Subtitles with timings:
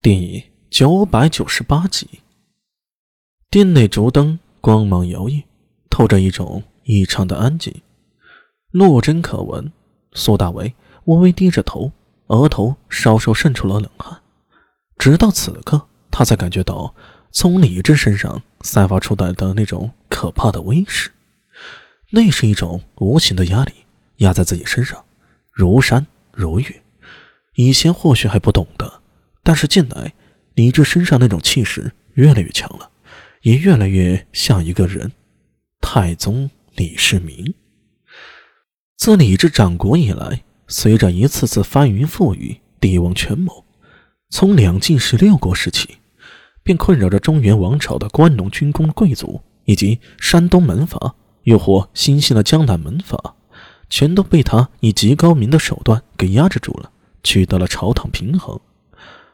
[0.00, 2.20] 第九百九十八集，
[3.50, 5.42] 店内烛灯光芒摇曳，
[5.90, 7.74] 透着一种异常的安静。
[8.70, 9.72] 落针可闻，
[10.12, 10.72] 苏大为
[11.06, 11.90] 微微低着头，
[12.28, 14.20] 额头稍稍渗出了冷汗。
[14.98, 16.94] 直到此刻，他才感觉到
[17.32, 21.10] 从李治身上散发出来的那种可怕的威势。
[22.10, 23.72] 那是一种无形的压力，
[24.18, 25.04] 压在自己身上，
[25.50, 26.82] 如山如玉。
[27.56, 28.97] 以前或许还不懂得。
[29.48, 30.12] 但是近来，
[30.56, 32.90] 李治身上那种气势越来越强了，
[33.40, 35.10] 也越来越像一个人——
[35.80, 37.54] 太宗李世民。
[38.98, 43.64] 自李治掌国以来，随着一次次翻云覆雨、帝王权谋，
[44.28, 45.96] 从两晋十六国时期，
[46.62, 53.36] 便困扰着中原王朝的关农军功贵族，以及山东门阀，又或新兴的江南门阀，
[53.88, 58.60] 全都被他以极高明的手段给压制住了，取得了朝堂平衡。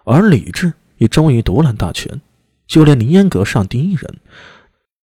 [0.04, 2.20] 而李治也终于独揽大权，
[2.66, 4.20] 就连凌烟阁上第一人，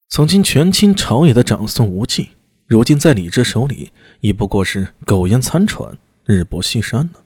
[0.09, 2.30] 曾经权倾朝野的长孙无忌，
[2.66, 7.22] 如今在李治手里已不过是苟延残喘、日薄西山了。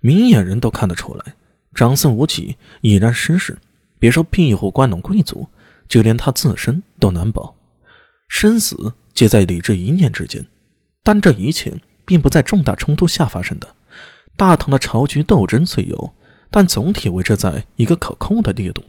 [0.00, 1.34] 明眼人都看得出来，
[1.74, 3.58] 长孙无忌已然失势，
[3.98, 5.48] 别说庇护关陇贵族，
[5.88, 7.56] 就连他自身都难保，
[8.28, 10.46] 生死皆在李治一念之间。
[11.02, 11.72] 但这一切
[12.04, 13.74] 并不在重大冲突下发生的，
[14.36, 16.12] 大唐的朝局斗争虽有。
[16.50, 18.82] 但总体维持在一个可控的力度，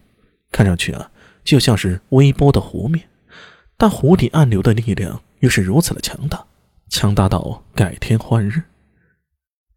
[0.52, 1.12] 看上去啊，
[1.44, 3.08] 就像是微波的湖面，
[3.78, 6.44] 但湖底暗流的力量又是如此的强大，
[6.90, 8.64] 强大到改天换日。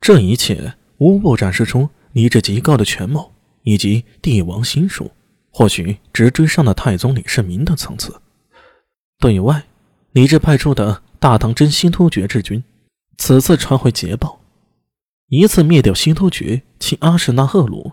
[0.00, 5.10] 这一切无不展示出李治极高的权谋以及帝王心术，
[5.50, 8.14] 或许直追上了太宗李世民的层次。
[9.18, 9.64] 对外，
[10.12, 12.62] 李治派出的大唐真心突厥之军，
[13.16, 14.40] 此次传回捷报。
[15.28, 17.92] 一次灭掉新突厥，请阿史那赫鲁，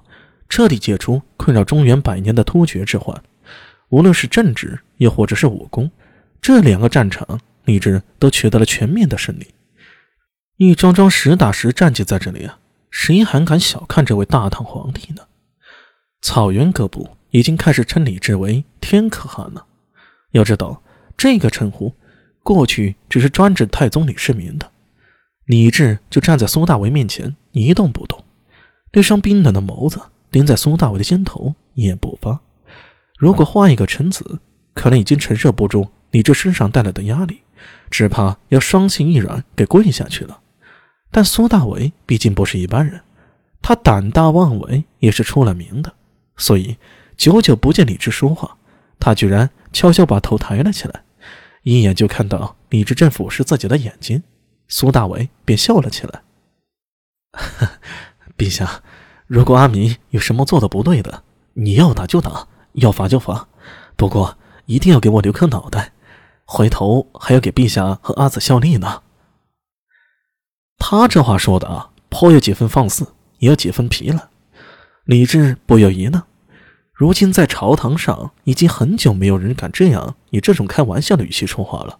[0.49, 3.23] 彻底解除困扰中原百年的突厥之患。
[3.89, 5.89] 无论是政治，又或者是武功，
[6.41, 9.47] 这两个战场，李治都取得了全面的胜利。
[10.57, 15.23] 一桩桩实打实战绩在这里啊，谁还敢小看这位大唐皇帝呢？
[16.21, 19.65] 草原各部已经开始称李治为天可汗了。
[20.31, 20.83] 要知道，
[21.17, 21.93] 这个称呼
[22.43, 24.69] 过去只是专指太宗李世民的。
[25.51, 28.23] 李治就站在苏大为面前一动不动，
[28.93, 29.99] 那双冰冷的眸子
[30.31, 32.39] 盯在苏大为的肩头，一言不发。
[33.17, 34.39] 如果换一个臣子，
[34.73, 37.41] 可能已经承受不住李治身上带来的压力，
[37.89, 40.39] 只怕要双膝一软给跪下去了。
[41.11, 43.01] 但苏大为毕竟不是一般人，
[43.61, 45.91] 他胆大妄为也是出了名的，
[46.37, 46.77] 所以
[47.17, 48.55] 久久不见李治说话，
[49.01, 51.03] 他居然悄悄把头抬了起来，
[51.63, 54.23] 一眼就看到李治正俯视自己的眼睛。
[54.71, 56.23] 苏大为便笑了起来。
[58.37, 58.81] 陛下，
[59.27, 61.23] 如果阿弥有什么做的不对的，
[61.53, 63.49] 你要打就打，要罚就罚，
[63.97, 65.91] 不过一定要给我留颗脑袋，
[66.45, 69.03] 回头还要给陛下和阿紫效力呢。
[70.77, 74.29] 他这话说的啊，颇有几分放肆，也有几分皮了。
[75.03, 76.23] 李治不由疑呢，
[76.93, 81.99] 如今在朝堂上，已经很久没有人敢这样以这种开玩笑的语气说话了。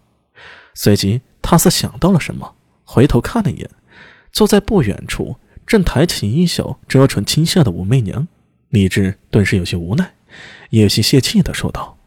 [0.74, 2.56] 随即，他似想到了什么。
[2.92, 3.70] 回头看了一眼，
[4.34, 8.28] 坐在不远处正抬起衣袖遮唇轻笑的武媚娘，
[8.68, 10.14] 李治顿时有些无奈，
[10.72, 11.98] 也有些泄气的说道：“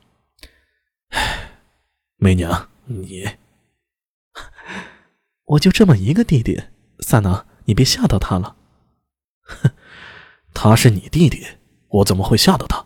[1.09, 1.53] 唉，
[2.17, 3.27] 媚娘，你，
[5.47, 6.65] 我就这么一个弟弟，
[7.01, 8.55] 三郎，你别吓到他了。
[9.41, 9.71] 哼，
[10.53, 11.47] 他是你弟弟，
[11.89, 12.85] 我怎么会吓到他？”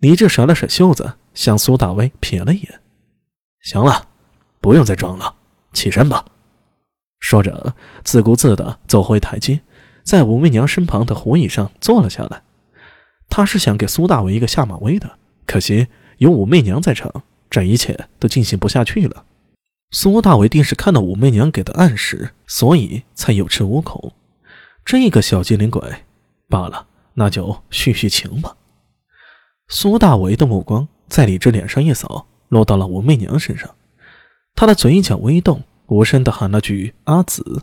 [0.00, 2.80] 李治甩了甩袖子，向苏大威瞥了一眼
[3.64, 4.06] ：“行了，
[4.60, 5.34] 不用再装了，
[5.72, 6.22] 起身吧。”
[7.28, 7.74] 说着，
[8.04, 9.60] 自顾自地走回台阶，
[10.02, 12.40] 在武媚娘身旁的胡椅上坐了下来。
[13.28, 19.26] 他是想给苏大为一个下马威的，可惜有武媚娘在场，这一切都进行不下去了。
[19.90, 24.14] 苏大为定是看到武媚娘给的暗示，所以才有恃无恐。
[24.82, 25.82] 这个小机灵鬼，
[26.48, 28.56] 罢了，那就叙叙情吧。
[29.68, 33.74] 苏大为的目光在李治脸上一扫，落到了武媚娘身上，
[34.54, 35.62] 他的嘴角微动。
[35.88, 37.62] 无声的喊了句“阿紫”，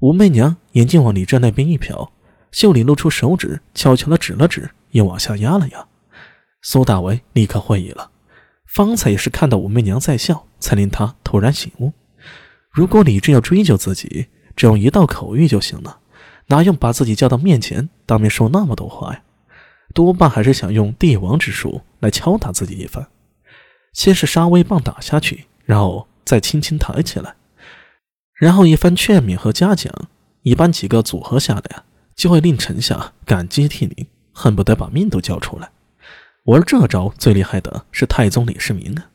[0.00, 2.08] 武媚娘眼睛往李治那边一瞟，
[2.50, 5.86] 袖里露出手指，悄悄的指了指，又往下压了压。
[6.62, 8.10] 苏大为立刻会意了，
[8.66, 11.92] 方才也是看到武媚娘在笑，才令他突然醒悟：
[12.72, 14.26] 如果李治要追究自己，
[14.56, 16.00] 只用一道口谕就行了，
[16.48, 19.22] 哪用把自己叫到面前，当面说那么多话呀？
[19.94, 23.06] 多半还是想用帝王之术来敲打自己一番，
[23.92, 26.08] 先是杀威棒打下去，然后。
[26.28, 27.34] 再轻轻抬起来，
[28.34, 29.90] 然后一番劝勉和嘉奖，
[30.42, 31.84] 一般几个组合下来啊，
[32.14, 35.70] 就会令臣下感激涕零，恨不得把命都交出来。
[36.44, 39.08] 玩这招最厉害的是太宗李世民啊！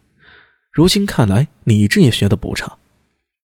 [0.71, 2.77] 如今看来，李治也学的不差。